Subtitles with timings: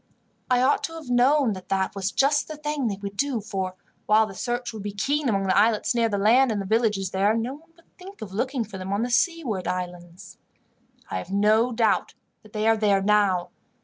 [0.49, 3.75] I ought to have known that that was just the thing they would do, for
[4.07, 7.11] while the search would be keen among the islets near the land, and the villages
[7.11, 10.39] there, no one would think of looking for them on the seaward islands.
[11.11, 12.15] "I have no doubt
[12.51, 13.51] they are there now.